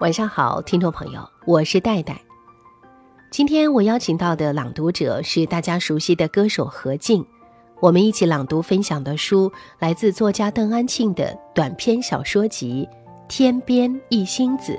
[0.00, 2.20] 晚上好，听众朋友，我是戴戴。
[3.30, 7.24] 今天我邀请到的朗读者是大家熟悉的歌手何静，
[7.80, 12.88] 我们一起朗读分享的书来自作家邓安庆的短篇小说集
[13.28, 14.72] 《天边一星子》。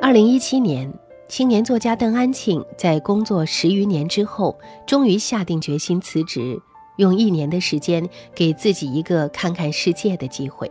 [0.00, 0.90] 二零一七年，
[1.28, 6.60] 青年作家邓安庆在工作十余年之后，终于下定决心辞职，
[7.00, 10.70] 用一年的时间给自己一个看看世界的机会。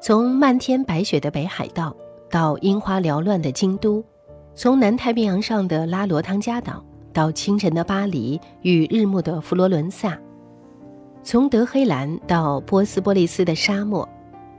[0.00, 1.94] 从漫天白雪的北海道
[2.30, 4.02] 到樱花缭乱的京都，
[4.54, 10.16] 从南太平洋上的拉罗汤加岛到清晨的巴黎与日暮的佛罗伦萨，
[11.24, 14.08] 从德黑兰到波斯波利斯的沙漠，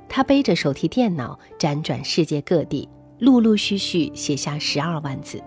[0.09, 5.41] 他背着手提电脑辗转世界各地，陆陆续续写下十二万字。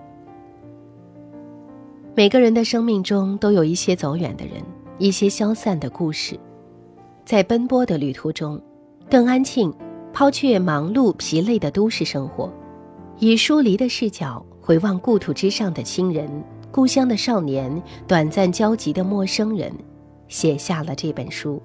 [2.14, 4.62] 每个人的生命中都有一些走远的人，
[5.02, 6.38] 一些消散的故事，
[7.24, 8.62] 在奔波的旅途中。
[9.10, 9.74] 邓安庆
[10.12, 12.48] 抛却忙碌疲累的都市生活，
[13.18, 16.30] 以疏离的视角回望故土之上的亲人、
[16.70, 19.72] 故乡的少年、短暂交集的陌生人，
[20.28, 21.60] 写下了这本书。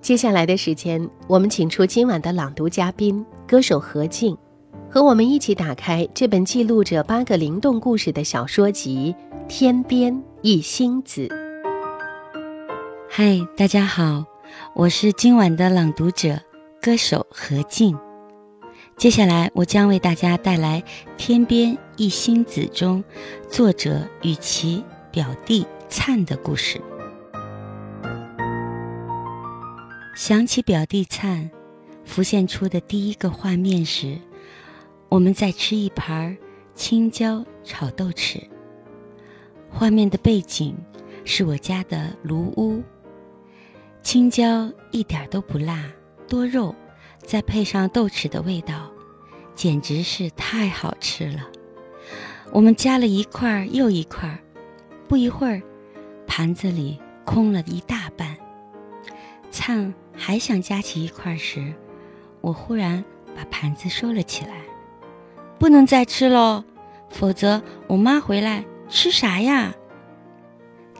[0.00, 4.36] 接下来的时间，我们请出今晚的朗读嘉宾歌手何静，
[4.90, 9.14] 和我们一起打开这本记录着八个灵动故事的小说集
[9.46, 11.28] 《天边一星子》。
[13.08, 14.24] 嗨，大家好，
[14.74, 16.40] 我是今晚的朗读者。
[16.82, 17.98] 歌手何静，
[18.96, 20.82] 接下来我将为大家带来
[21.16, 23.02] 《天边一星子》中
[23.48, 26.80] 作者与其表弟灿的故事。
[30.14, 31.50] 想起表弟灿，
[32.04, 34.18] 浮现出的第一个画面时，
[35.08, 36.36] 我们在吃一盘
[36.74, 38.42] 青椒炒豆豉。
[39.70, 40.76] 画面的背景
[41.24, 42.82] 是我家的炉屋，
[44.06, 45.82] 青椒一点都不辣。
[46.28, 46.72] 多肉，
[47.24, 48.88] 再配上豆豉的味道，
[49.56, 51.40] 简直是太好吃了。
[52.52, 54.38] 我们夹了一块又一块，
[55.08, 55.60] 不一会儿，
[56.24, 58.36] 盘子里空了一大半。
[59.50, 61.74] 灿还想夹起一块时，
[62.40, 63.04] 我忽然
[63.34, 64.62] 把盘子收了起来，
[65.58, 66.62] 不能再吃喽，
[67.10, 69.74] 否则我妈回来吃啥呀？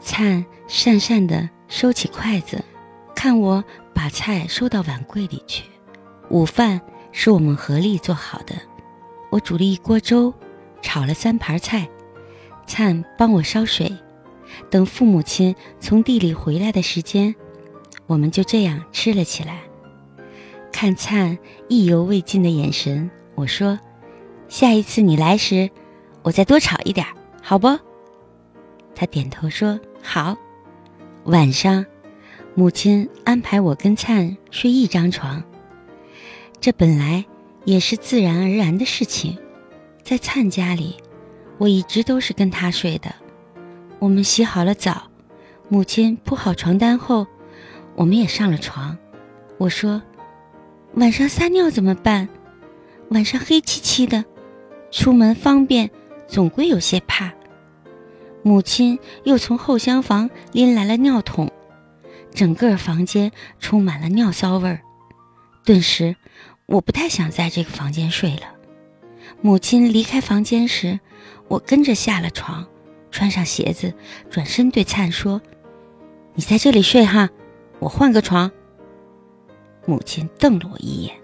[0.01, 2.65] 灿讪讪地收起筷子，
[3.17, 3.65] 看我。
[3.97, 5.65] 把菜收到碗柜里去。
[6.29, 6.79] 午饭
[7.13, 8.55] 是我们合力做好的，
[9.31, 10.35] 我煮了一锅粥，
[10.83, 11.89] 炒了三盘菜，
[12.67, 13.91] 灿帮我烧水。
[14.69, 17.35] 等父母亲从地里回来的时间，
[18.07, 19.63] 我们就这样吃了起来。
[20.71, 21.39] 看灿
[21.71, 23.81] 意犹未尽的眼神，我说
[24.47, 25.71] ：“下一次你来时，
[26.23, 27.07] 我再多炒一点，
[27.43, 27.67] 好不？”
[28.95, 30.37] 他点头说：“好。”
[31.25, 31.87] 晚上。
[32.59, 35.45] 母亲安排我跟灿睡一张床，
[36.59, 37.23] 这本来
[37.67, 39.37] 也是自然而然的事情。
[40.03, 40.97] 在灿家里，
[41.59, 43.15] 我一直都是跟他睡的。
[43.99, 45.11] 我们洗好了澡，
[45.69, 47.27] 母亲铺好床单后，
[47.95, 48.97] 我们也上了床。
[49.59, 50.01] 我说
[50.97, 52.27] ：“晚上撒尿怎么办？
[53.11, 54.25] 晚上黑漆漆的，
[54.91, 55.91] 出门方便，
[56.27, 57.31] 总归有些怕。”
[58.43, 61.53] 母亲又从后厢房拎来了尿桶。
[62.37, 64.83] 整个房间充满了尿骚味儿，
[65.65, 66.15] 顿时
[66.67, 68.43] 我不太想在这个房间睡了。
[69.41, 71.01] 母亲离开房间时，
[71.49, 72.67] 我跟着下了床，
[73.11, 73.95] 穿上鞋子，
[74.29, 75.41] 转身对灿说
[76.37, 77.31] ：“你在这里睡哈，
[77.79, 78.53] 我换个床。”
[79.87, 81.17] 母亲瞪了我一眼，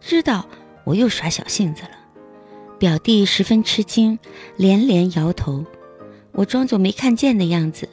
[0.00, 0.48] 知道
[0.82, 1.90] 我又耍小性子了。
[2.76, 4.18] 表弟十分吃惊，
[4.56, 5.64] 连连摇头。
[6.32, 7.88] 我装作没看见的样子，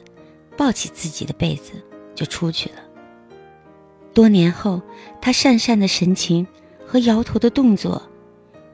[0.56, 1.84] 抱起自己的被子。
[2.18, 2.82] 就出去了。
[4.12, 4.82] 多年后，
[5.20, 6.44] 他讪讪的神情
[6.84, 8.02] 和摇头的动作，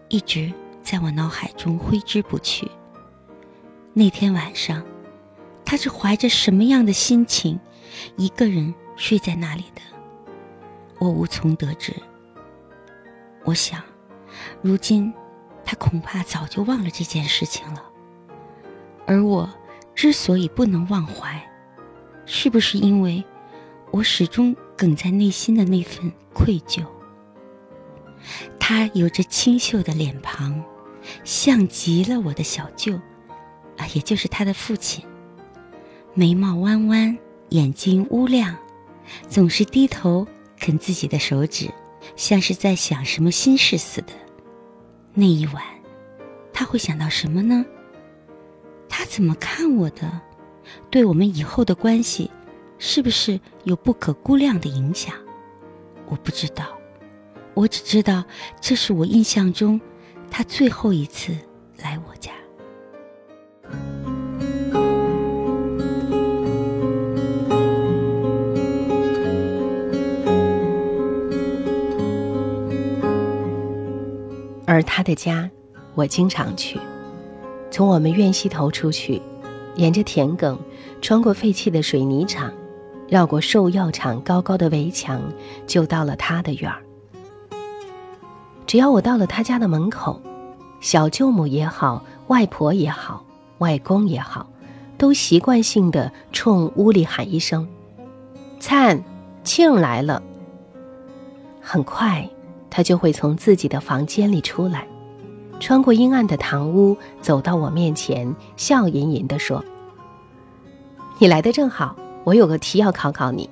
[0.09, 0.51] 一直
[0.83, 2.67] 在我脑海中挥之不去。
[3.93, 4.83] 那天晚上，
[5.63, 7.61] 他是怀着什么样的心情，
[8.17, 9.83] 一个人睡在那里的？
[10.99, 11.93] 我无从得知。
[13.45, 13.83] 我想，
[14.63, 15.13] 如今
[15.67, 17.85] 他恐怕早就忘了这件事情了。
[19.07, 19.47] 而我
[19.95, 21.47] 之所以不能忘怀，
[22.25, 23.23] 是不是因为？
[23.95, 26.85] 我始终梗在内心的那份愧疚。
[28.59, 30.61] 他有着清秀的脸庞，
[31.23, 32.97] 像极了我的小舅，
[33.77, 35.05] 啊，也就是他的父亲。
[36.13, 37.17] 眉毛弯弯，
[37.51, 38.57] 眼睛乌亮，
[39.29, 40.27] 总是低头
[40.59, 41.71] 啃自己的手指，
[42.17, 44.13] 像是在想什么心事似的。
[45.13, 45.63] 那一晚，
[46.53, 47.65] 他会想到什么呢？
[48.89, 50.21] 他怎么看我的？
[50.91, 52.29] 对我们以后的关系？
[52.87, 55.15] 是不是有不可估量的影响？
[56.07, 56.67] 我不知道，
[57.55, 58.23] 我只知道
[58.61, 59.81] 这是我印象中
[60.31, 61.35] 他最后一次
[61.79, 62.31] 来我家。
[74.67, 75.51] 而他的家，
[75.95, 76.79] 我经常去。
[77.71, 79.23] 从我们院西头出去，
[79.77, 80.59] 沿着田埂，
[81.01, 82.53] 穿过废弃的水泥厂，
[83.09, 85.21] 绕过兽药厂高高的围墙，
[85.67, 86.83] 就到了他的院儿。
[88.67, 90.21] 只要我到了他家的门口，
[90.81, 93.25] 小舅母也好，外婆也好，
[93.59, 94.47] 外公也好，
[94.97, 97.69] 都习惯性的冲屋里喊一声
[98.59, 99.05] ：“灿，
[99.45, 100.23] 庆来了。”
[101.61, 102.29] 很快，
[102.71, 104.87] 他就会从自己的房间里出来。
[105.61, 109.65] 穿过阴暗的堂屋，走到我面前，笑吟吟地说
[111.19, 113.49] ：“你来的正好，我有个题要考考你。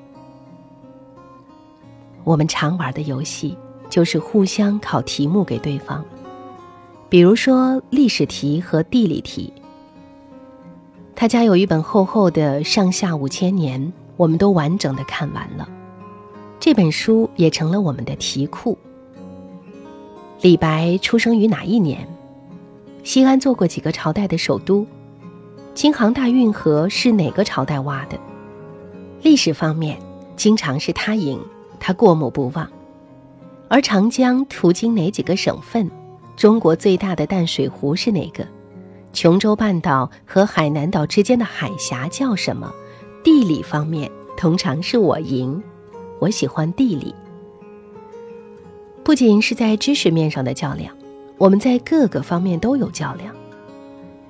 [2.25, 3.57] 我们常玩的游戏
[3.91, 6.05] 就是互相考题目给对方，
[7.09, 9.53] 比如说历史题和地理题。
[11.15, 13.81] 他家有一本厚厚的《上下五千年》，
[14.17, 15.69] 我们都完整的看完了，
[16.59, 18.77] 这本书也成了我们的题库。”
[20.41, 22.09] 李白出生于哪一年？
[23.05, 24.87] 西安做过几个朝代的首都？
[25.75, 28.19] 京杭大运河是哪个朝代挖的？
[29.23, 29.97] 历史方面，
[30.37, 31.41] 经常是他赢，
[31.79, 32.69] 他过目不忘。
[33.69, 35.89] 而长江途经哪几个省份？
[36.37, 38.45] 中国最大的淡水湖是哪个？
[39.13, 42.73] 琼州半岛和海南岛之间的海峡叫什么？
[43.23, 45.63] 地理方面，通常是我赢，
[46.19, 47.15] 我喜欢地理。
[49.05, 50.93] 不仅是在知识面上的较量，
[51.39, 53.33] 我们在各个方面都有较量。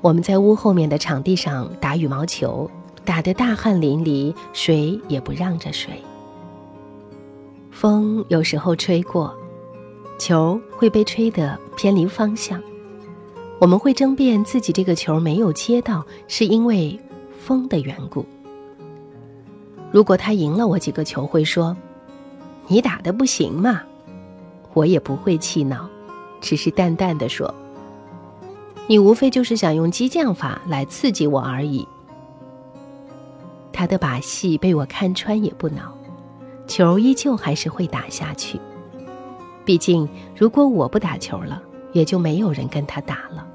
[0.02, 2.70] 我们在屋后面的场地上打羽毛球，
[3.04, 5.90] 打得大汗淋漓，谁也不让着谁。
[7.70, 9.37] 风有时候吹过，
[10.19, 12.62] 球会被吹得偏离方向，
[13.60, 16.99] 我们会争辩自己这个球没有接到是因为
[17.37, 18.25] 风的缘故。
[19.90, 21.76] 如果他赢了我几个球，会说
[22.69, 23.82] ：“你打的不行嘛。”
[24.75, 25.87] 我也不会气恼，
[26.40, 27.52] 只是淡淡的说
[28.88, 31.87] ：“你无非就是想用激将法来刺激我而已。”
[33.72, 35.92] 他的把戏被我看穿也不恼，
[36.66, 38.60] 球依旧还是会打下去。
[39.64, 43.46] 毕竟，如果我不打球了，也就没有人跟他打了。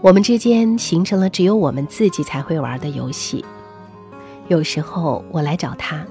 [0.00, 3.44] 我们之间形成了只有我们自己才会玩的游戏。
[4.48, 6.06] 有时候我来找他，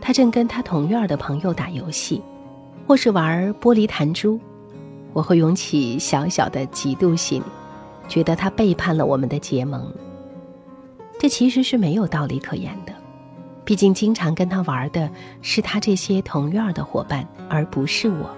[0.00, 2.22] 他正跟他同院的朋友打游戏。
[2.86, 4.40] 或是玩玻璃弹珠，
[5.12, 7.40] 我会涌起小小的嫉妒心，
[8.08, 9.92] 觉得他背叛了我们的结盟。
[11.20, 12.94] 这其实是没有道理可言的，
[13.62, 15.10] 毕竟经常跟他玩的
[15.42, 18.34] 是他这些同院的伙伴，而不是我。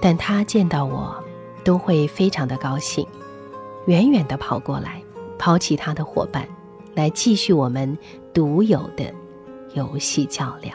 [0.00, 1.14] 但他见到我，
[1.62, 3.06] 都会非常的高兴，
[3.84, 5.02] 远远的跑过来，
[5.38, 6.48] 抛弃他的伙伴，
[6.94, 7.98] 来继续我们
[8.32, 9.04] 独有的
[9.74, 10.74] 游戏较量。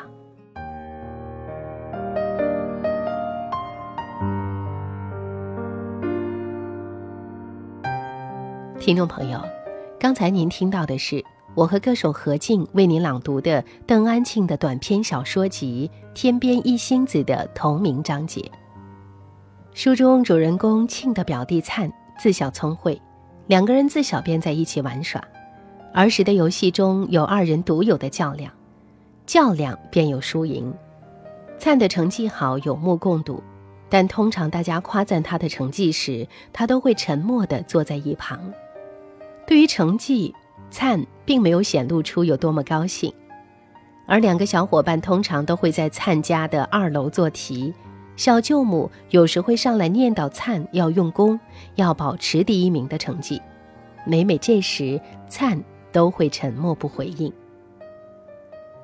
[8.80, 9.42] 听众朋友，
[10.00, 11.22] 刚才您听到的是
[11.56, 18.50] 我和歌手何静为您朗读的邓安庆的短篇小说集《天边一星子》的同名章节。
[19.74, 23.00] 书中主人公庆的表弟灿自小聪慧，
[23.48, 25.22] 两个人自小便在一起玩耍。
[25.94, 28.50] 儿时的游戏中有二人独有的较量，
[29.26, 30.74] 较量便有输赢。
[31.58, 33.44] 灿的成绩好，有目共睹，
[33.90, 38.40] 但通常大家夸赞他的成绩时，他都会沉默地坐在一旁。
[39.50, 40.32] 对于成绩，
[40.70, 43.12] 灿并没有显露出有多么高兴，
[44.06, 47.74] 而两个小伙伴通常都会在灿家的二楼做题，
[48.16, 51.40] 小舅母有时会上来念叨灿要用功，
[51.74, 53.42] 要保持第一名的成绩。
[54.06, 55.60] 每每这时，灿
[55.92, 57.34] 都会沉默不回应。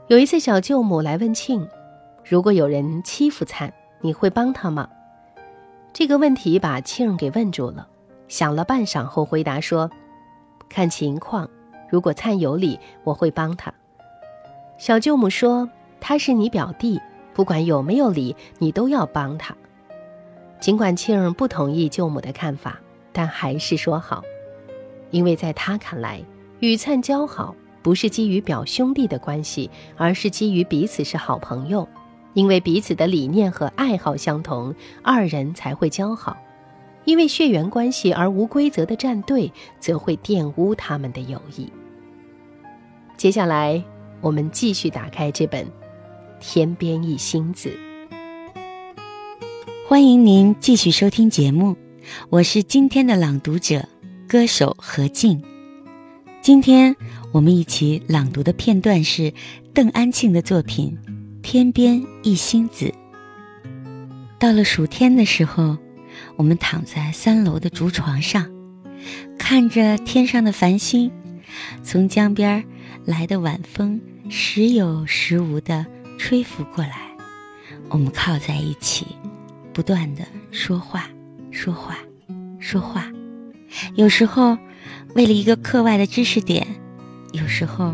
[0.08, 1.70] 有一次，小舅母来问庆
[2.28, 4.90] ：“如果有人欺负灿，你会帮他吗？”
[5.94, 7.88] 这个问题把庆给问住了，
[8.28, 9.88] 想了半晌后回答说。
[10.70, 11.50] 看情况，
[11.90, 13.74] 如果灿有理，我会帮他。
[14.78, 15.70] 小舅母说
[16.02, 17.00] ：“他是你表弟，
[17.34, 19.56] 不管有没有理，你都要帮他。”
[20.60, 22.80] 尽管庆儿不同意舅母的看法，
[23.14, 24.24] 但还是说好，
[25.12, 26.22] 因为在他看来，
[26.60, 31.88] 与灿交好不是基于表兄弟的关系，而是基于彼此是好朋友，
[32.34, 36.36] 因为彼此的理念和爱好相同，二人才会交好。
[37.06, 41.72] 因为血缘关系而无规则的站队，则会玷污他们的友谊。
[43.16, 43.82] 接下来，
[44.22, 45.66] 我们继续打开这本
[46.40, 47.72] 《天边一星子。
[49.88, 51.76] 欢迎您继续收听节目，
[52.30, 53.88] 我是今天的朗读者，
[54.28, 55.42] 歌手何静。
[56.42, 56.96] 今天
[57.32, 59.32] 我们一起朗读的片段是
[59.74, 60.98] 邓安庆的作品
[61.42, 62.86] 《天边一星子》。
[64.40, 65.78] 到了暑天的时候，
[66.38, 68.50] 我们躺在三楼的竹床上，
[69.38, 71.12] 看着天上的繁星，
[71.84, 72.64] 从江边
[73.06, 75.86] 来的晚风时有时无的
[76.18, 77.10] 吹拂过来，
[77.90, 79.08] 我们靠在一起。
[79.74, 81.10] 不断的说话，
[81.52, 81.98] 说话，
[82.60, 83.12] 说话。
[83.96, 84.58] 有时候，
[85.16, 86.66] 为了一个课外的知识点；
[87.34, 87.94] 有时候，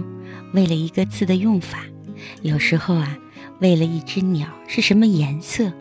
[0.54, 1.80] 为了一个字的用法；
[2.44, 3.18] 有时候啊，
[3.60, 5.74] 为了一只鸟是什么颜色。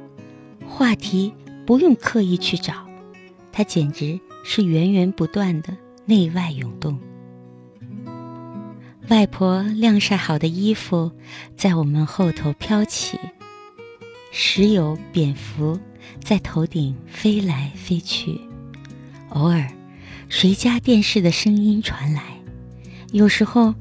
[0.66, 1.34] 话题
[1.70, 2.84] 不用刻意去找，
[3.52, 6.98] 它简直是源源不断的内外涌动。
[9.08, 11.12] 外婆晾晒好的衣服
[11.56, 13.16] 在我们后头飘起，
[14.32, 15.78] 时有蝙蝠。
[16.24, 18.40] 在头顶飞来飞去，
[19.28, 19.70] 偶尔，
[20.28, 22.24] 谁家电视的声音传来。
[23.12, 23.72] 有时候，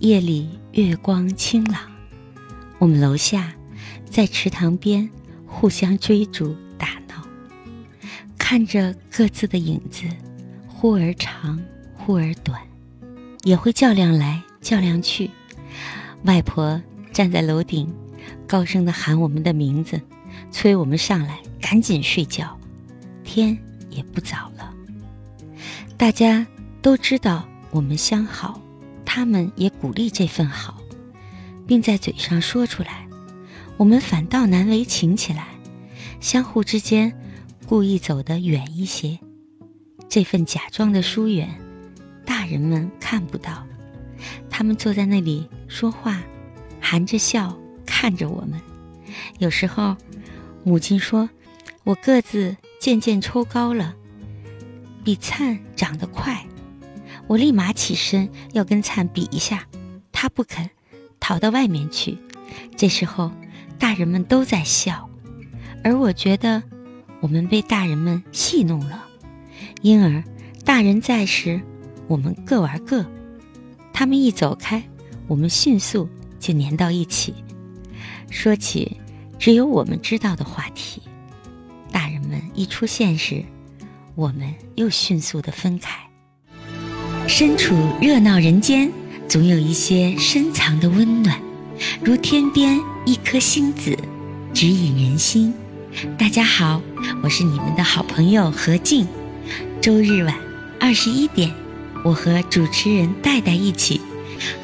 [0.00, 1.80] 夜里月光清朗，
[2.78, 3.54] 我们楼下
[4.04, 5.08] 在池塘边
[5.46, 6.54] 互相追逐，
[8.50, 10.02] 看着各自的影子，
[10.66, 11.62] 忽而长，
[11.94, 12.60] 忽而短，
[13.44, 15.30] 也会较量来较量去。
[16.24, 17.88] 外婆站在楼顶，
[18.48, 20.00] 高声的喊我们的名字，
[20.50, 21.38] 催我们上来。
[21.60, 22.58] 赶紧睡觉，
[23.22, 23.56] 天
[23.88, 24.74] 也不早了。
[25.96, 26.44] 大家
[26.82, 28.60] 都知道我们相好，
[29.04, 30.76] 他们也鼓励这份好，
[31.68, 33.06] 并在嘴上说出来。
[33.76, 35.46] 我们反倒难为情起来，
[36.18, 37.16] 相互之间
[37.70, 39.16] 故意走得远一些。
[40.08, 41.48] 这份假装的疏远，
[42.26, 43.64] 大人们看不到。
[44.50, 46.20] 他们坐在那里说话，
[46.80, 48.60] 含着笑看着我们。
[49.38, 49.96] 有时候，
[50.64, 51.30] 母亲说。
[51.84, 53.94] 我个子渐渐抽高了，
[55.04, 56.44] 比灿长得快。
[57.28, 59.66] 我立马起身要跟灿比一下，
[60.10, 60.68] 他不肯，
[61.20, 62.18] 逃到外面去。
[62.76, 63.30] 这时候，
[63.78, 65.08] 大人们都在笑，
[65.84, 66.62] 而我觉得
[67.20, 69.04] 我们被大人们戏弄了。
[69.82, 70.22] 因而，
[70.64, 71.60] 大人在时，
[72.06, 73.04] 我们各玩各；
[73.92, 74.82] 他们一走开，
[75.26, 76.08] 我们迅速
[76.38, 77.34] 就粘到一起，
[78.30, 78.96] 说起
[79.38, 81.02] 只有我们知道的话题。
[81.90, 83.44] 大人们一出现时，
[84.14, 85.98] 我们又迅速的分开。
[87.26, 88.90] 身处热闹人间，
[89.28, 91.40] 总有一些深藏的温暖，
[92.02, 93.96] 如天边一颗星子，
[94.52, 95.54] 指引人心。
[96.16, 96.80] 大家好，
[97.22, 99.06] 我是你们的好朋友何静。
[99.80, 100.34] 周日晚
[100.78, 101.52] 二十一点，
[102.04, 104.00] 我和主持人戴戴一起，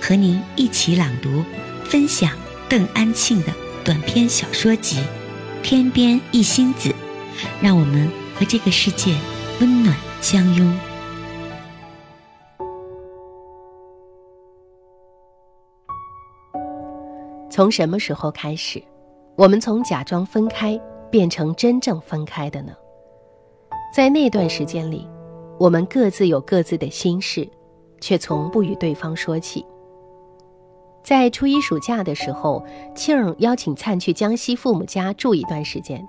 [0.00, 1.42] 和您一起朗读、
[1.84, 2.30] 分享
[2.68, 3.52] 邓安庆的
[3.84, 4.98] 短篇小说集
[5.62, 6.90] 《天边一星子》。
[7.60, 9.14] 让我们和这个世界
[9.60, 10.78] 温暖相拥。
[17.50, 18.82] 从什么时候开始，
[19.34, 20.80] 我们从假装分开
[21.16, 22.74] 变成真正分开的呢？
[23.90, 25.08] 在那段时间里，
[25.58, 27.48] 我们各自有各自的心事，
[28.02, 29.64] 却从不与对方说起。
[31.02, 32.62] 在初一暑假的时候，
[32.94, 36.04] 庆儿邀请灿去江西父母家住一段时间。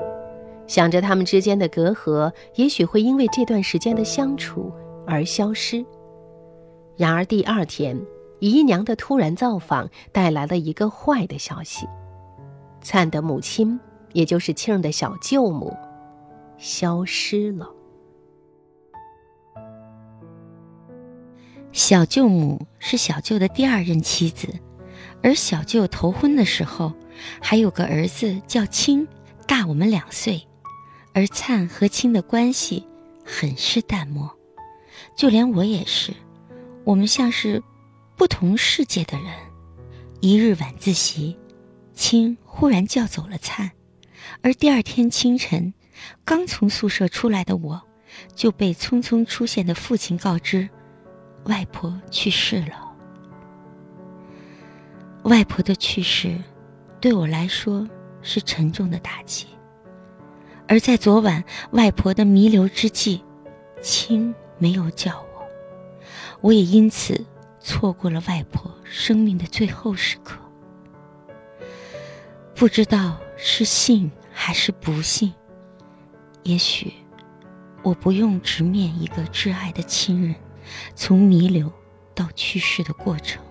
[0.67, 4.69] 想着他们之间的隔阂，也许会因为这段时间的相处
[5.05, 5.85] 而消失。
[6.97, 7.97] 然而第二天，
[8.41, 11.87] 姨娘的突然造访带来了一个坏的消息：
[12.81, 13.79] 灿的母亲，
[14.13, 15.75] 也就是庆儿的小舅母，
[16.57, 17.69] 消失了。
[21.71, 24.47] 小舅母是小舅的第二任妻子，
[25.21, 26.93] 而小舅头婚的时候，
[27.39, 29.07] 还有个儿子叫青，
[29.45, 30.41] 大我们两岁。
[31.13, 32.85] 而灿和青的关系
[33.25, 34.31] 很是淡漠，
[35.15, 36.13] 就连我也是，
[36.83, 37.63] 我们像是
[38.15, 39.27] 不同世界的人。
[40.19, 41.35] 一日晚自习，
[41.93, 43.71] 青忽然叫走了灿，
[44.41, 45.73] 而第二天清晨，
[46.23, 47.81] 刚从宿舍出来的我，
[48.35, 50.69] 就被匆匆出现的父亲告知，
[51.45, 52.83] 外婆去世了。
[55.23, 56.37] 外婆的去世，
[57.01, 57.87] 对我来说
[58.21, 59.47] 是沉重的打击。
[60.67, 63.23] 而在昨晚外婆的弥留之际，
[63.81, 65.45] 亲没有叫我，
[66.41, 67.25] 我也因此
[67.59, 70.37] 错过了外婆生命的最后时刻。
[72.55, 75.33] 不知道是幸还是不幸，
[76.43, 76.91] 也许
[77.83, 80.35] 我不用直面一个挚爱的亲人
[80.95, 81.71] 从弥留
[82.15, 83.41] 到去世的过程，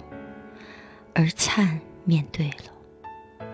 [1.14, 3.46] 而灿面对了。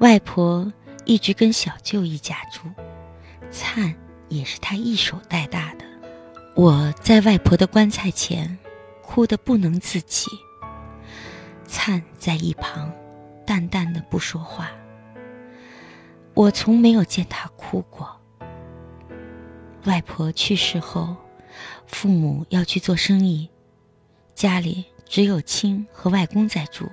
[0.00, 0.70] 外婆
[1.04, 2.68] 一直跟小舅一家住，
[3.50, 3.94] 灿
[4.28, 5.84] 也是她一手带大的。
[6.54, 8.58] 我在外婆的棺材前，
[9.02, 10.26] 哭得不能自己。
[11.66, 12.92] 灿在一旁，
[13.46, 14.70] 淡淡的不说话。
[16.34, 18.20] 我从没有见他哭过。
[19.84, 21.16] 外婆去世后，
[21.86, 23.50] 父母要去做生意，
[24.34, 26.88] 家里只有亲和外公在住，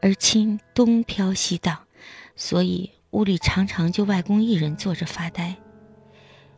[0.00, 1.78] 而亲东飘西荡，
[2.36, 5.56] 所以屋里常常就外公一人坐着发呆。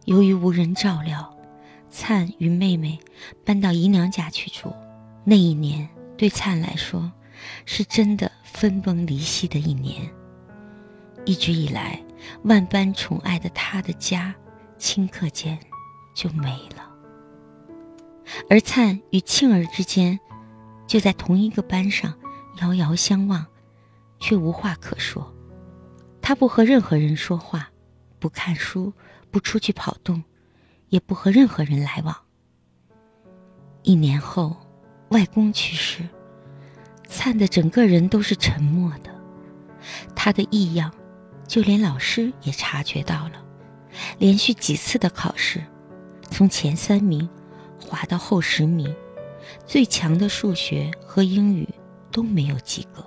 [0.04, 1.32] 由于无人照料。
[1.88, 2.98] 灿与妹妹
[3.42, 4.74] 搬到姨娘家去住，
[5.24, 5.88] 那一年
[6.18, 7.10] 对灿来说，
[7.64, 10.12] 是真的分崩离析的一年。
[11.26, 12.02] 一直以来
[12.44, 14.34] 万般宠爱的他的家，
[14.78, 15.58] 顷刻间
[16.14, 16.90] 就没了。
[18.48, 20.18] 而灿与庆儿之间，
[20.86, 22.14] 就在同一个班上，
[22.62, 23.44] 遥遥相望，
[24.18, 25.30] 却无话可说。
[26.22, 27.68] 他不和任何人说话，
[28.18, 28.92] 不看书，
[29.30, 30.24] 不出去跑动。
[30.88, 32.16] 也不和任何人来往。
[33.82, 34.56] 一年后，
[35.08, 36.08] 外公去世，
[37.08, 39.10] 灿的整个人都是沉默的。
[40.14, 40.94] 他的异样，
[41.46, 43.42] 就连老师也察觉到了。
[44.18, 45.62] 连续几次的考试，
[46.30, 47.28] 从前三名
[47.80, 48.94] 滑到后十名，
[49.64, 51.68] 最强的数学和英语
[52.10, 53.04] 都没有及格。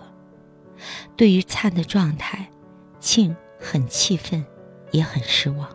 [1.16, 2.50] 对于灿的状态，
[3.00, 4.44] 庆很气愤，
[4.92, 5.70] 也很失望。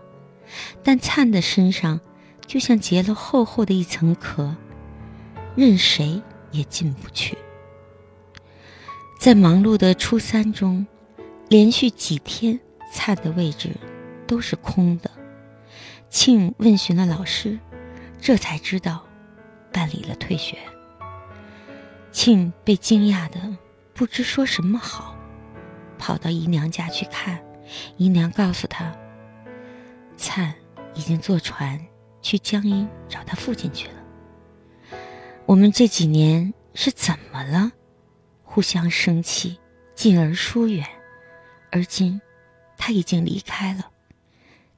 [0.83, 2.01] 但灿的身上，
[2.47, 4.57] 就像结了厚厚的一层壳，
[5.55, 7.37] 任谁也进不去。
[9.21, 10.87] 在忙碌的初三中，
[11.49, 12.59] 连续几天，
[12.93, 13.71] 灿的位置
[14.27, 15.11] 都是空的。
[16.09, 17.59] 庆问询了老师，
[18.21, 19.05] 这才知道
[19.73, 20.57] 办理了退学。
[22.13, 23.57] 庆被惊讶的
[23.93, 25.17] 不知说什么好，
[25.99, 27.43] 跑到姨娘家去看，
[27.97, 28.95] 姨娘告诉他。
[30.17, 30.55] 灿
[30.95, 31.81] 已经坐船
[32.23, 33.95] 去江阴找他父亲去了。
[35.45, 37.73] 我们这几年是怎么了？
[38.45, 39.59] 互相生气，
[39.97, 40.87] 进而疏远，
[41.75, 42.21] 而今
[42.79, 43.87] 他已经离开了，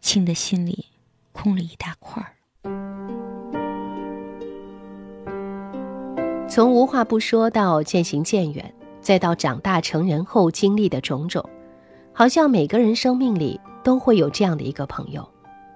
[0.01, 0.87] 庆的心里
[1.31, 2.33] 空了一大块儿。
[6.49, 11.47] 从无话不说到渐行渐远，再到长大成人后经历的种种，
[12.15, 13.61] 好像每个人生命里。
[13.85, 15.29] 都会有这样的一个朋友，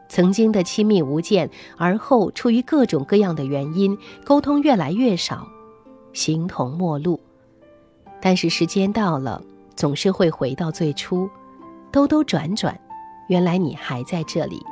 [0.09, 5.47] 曾经的亲密无间，而后出于各种各样的原因，沟通越来越少，
[6.13, 7.21] 形同陌路。
[8.21, 9.41] 但是时间到了，
[9.81, 11.27] 总是会回到最初，
[11.91, 12.79] 兜兜转转，
[13.29, 14.63] 原来你还在这里。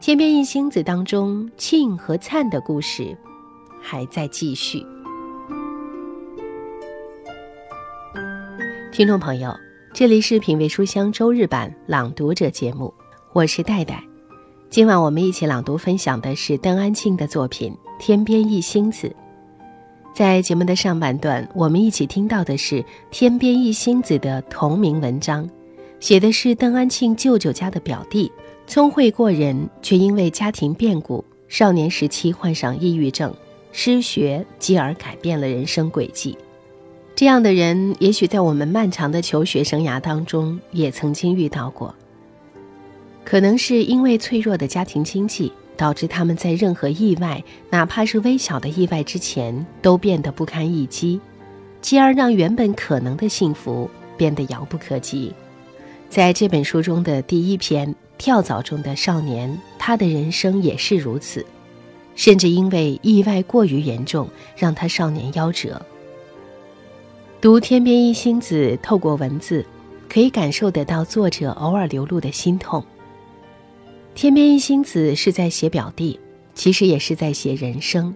[0.00, 3.14] 天边一星子当中，庆和灿的故事
[3.78, 4.82] 还在继续。
[8.90, 9.54] 听众朋友。
[9.92, 12.94] 这里是品味书香周日版朗读者节目，
[13.34, 14.02] 我是戴戴。
[14.70, 19.08] 今晚我们一起朗读分享的是邓安庆的作品《天边一星子》。
[20.12, 25.48] 在节目的上半段，我们一起听到的是《天边一星子》的同名文章，
[25.98, 28.30] 写的是邓安庆舅舅家的表弟，
[28.66, 33.34] 聪慧过人，却因为家庭变故，少年时期患上抑郁症，
[33.72, 36.36] 失学，继而改变了人生轨迹。
[37.14, 41.94] 这样的人，也许在我们漫长的求学生涯当中也曾经遇到过。
[43.24, 51.18] 可能是因为脆弱的家庭经济，导致他们在任何意外，哪怕是微小的意外之前，都变得不堪一击，
[51.80, 55.32] 继而让原本可能的幸福变得遥不可及。
[56.10, 57.88] 在这本书中的第一篇
[58.18, 61.46] 《跳蚤中的少年》，他的人生也是如此，
[62.14, 65.80] 甚至因为意外过于严重，让他少年夭折。
[67.40, 69.64] 读《天边一星子》，透过文字，
[70.10, 72.82] 可以感受得到作者偶尔流露的心痛。
[74.14, 76.18] 《天边一星子》是在写表弟，
[76.54, 78.14] 其实也是在写人生。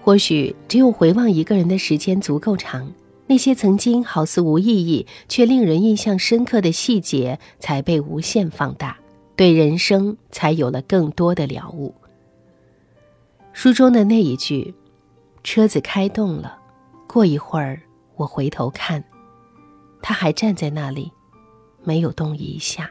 [0.00, 2.92] 或许只有回望一个人的时间足够长，
[3.26, 8.96] 那些曾经好似无意义却令人印象深刻的细节，才被无限放大，
[9.34, 11.94] 对人生才有了更多的了悟。
[13.52, 14.74] 书中的那一句
[15.42, 16.58] ：“车子开动了，
[17.06, 17.80] 过一会儿。”
[18.16, 19.02] 我回头看，
[20.00, 21.10] 他还站在那里，
[21.82, 22.88] 没有动一下。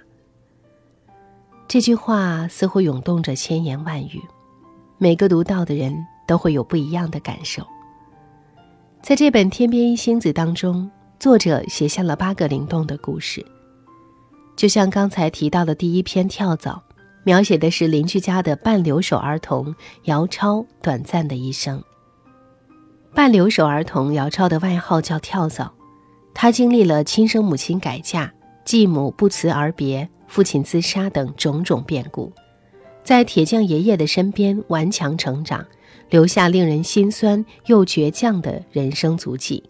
[1.71, 4.21] 这句话似乎涌动着千言万语，
[4.97, 7.65] 每个读到的人都会有不一样的感受。
[9.01, 13.41] 在这本《天边一星子》当中，作者写下了八个灵动的故事，
[14.57, 16.71] 就像刚才提到的第一篇《跳蚤》，
[17.23, 21.81] 描写的是邻居家的半留守儿童姚超短暂的一生。
[23.15, 25.71] 半留守儿童姚超的外号叫跳蚤，
[26.33, 28.29] 他经历了亲生母亲改嫁、
[28.63, 32.31] 继母不辞而别、父亲自杀等种种变故，
[33.03, 35.65] 在铁匠爷爷的身边顽强成长，
[36.09, 39.63] 留下令人心酸又倔强的人生足迹。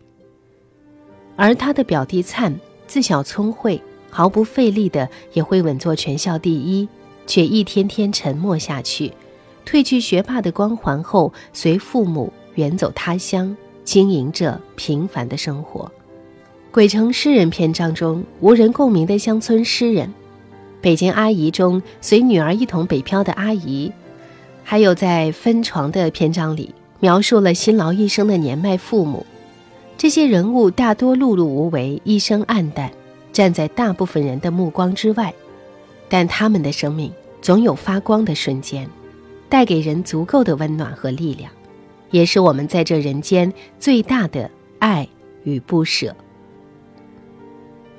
[1.36, 6.88] 而他的表弟灿自小聪慧，毫不费力的也会稳坐全校第一，
[7.26, 9.12] 却一天天沉默下去。
[9.66, 15.86] 褪去学霸的光环后，随父母远走他乡，经营着平凡的生活。
[16.72, 20.08] 《鬼城诗人》篇章中无人共鸣的乡村诗人，
[20.80, 23.92] 《北京阿姨》中随女儿一同北漂的阿姨，
[24.64, 29.26] 还有在分床的篇章里描述了辛劳一生的年迈父母。
[29.98, 32.90] 这些人物大多碌碌无为，一生黯淡，
[33.34, 35.34] 站在大部分人的目光之外，
[36.08, 38.90] 但他们的生命总有发光的瞬间。
[39.50, 41.52] 带给人足够的温暖和力量，
[42.12, 45.06] 也是我们在这人间最大的爱
[45.44, 46.16] 与不舍。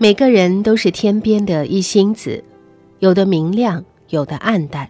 [0.02, 2.42] 每个人都是天边的一星子，
[2.98, 4.88] 有的明亮，有的暗淡，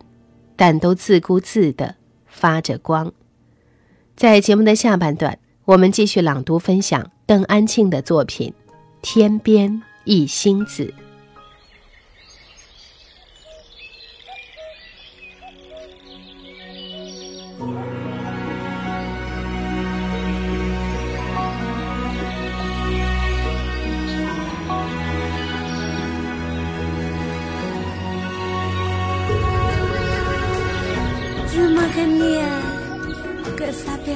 [0.57, 3.13] 但都自顾自的发着光。
[4.17, 8.55] 在节目的下半段，我们继续朗读分享邓安庆的作品
[9.03, 10.95] 《天边一星子》。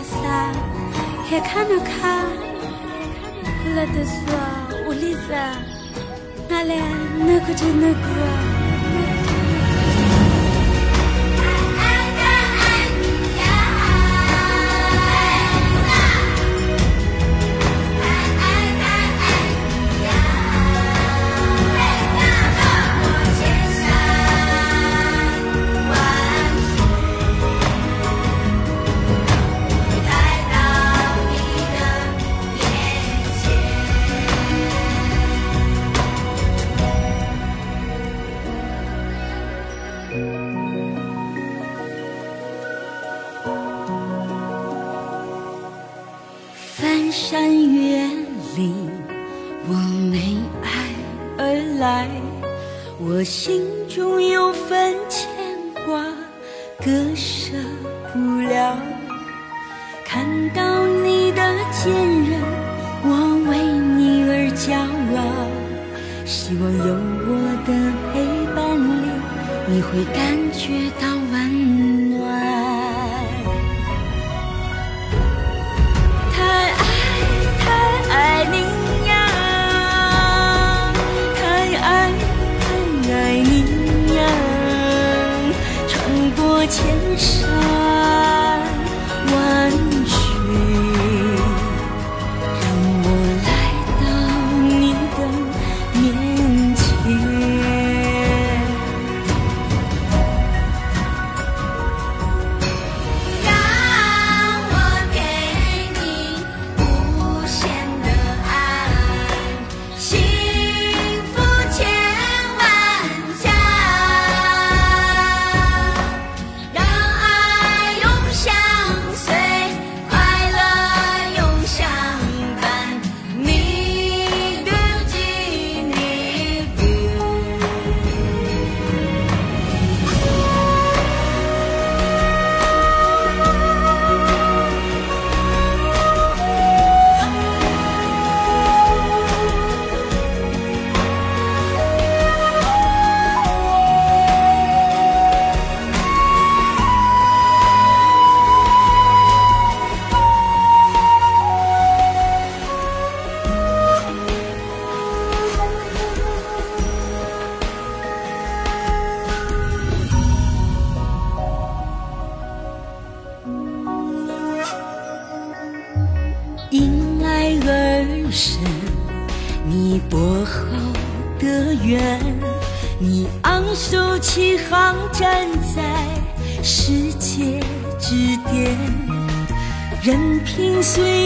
[0.06, 0.22] 想，
[1.28, 2.26] 还看不看？
[2.92, 3.22] 还看
[3.62, 4.14] 不了多少。
[4.86, 5.34] 我理解，
[6.48, 6.78] 那两
[7.44, 8.55] 个就那个。
[53.46, 53.85] 心
[87.16, 87.55] 千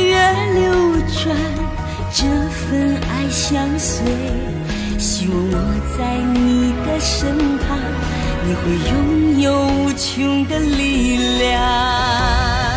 [0.04, 0.16] 月
[0.54, 0.64] 流
[1.08, 1.36] 转，
[2.12, 4.04] 这份爱相随。
[4.98, 5.54] 希望我
[5.96, 5.98] 在
[6.34, 7.78] 你的身旁，
[8.44, 8.60] 你会
[8.90, 9.46] 拥有
[9.84, 12.69] 无穷的力量。